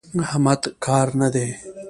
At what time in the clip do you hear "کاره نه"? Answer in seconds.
0.85-1.27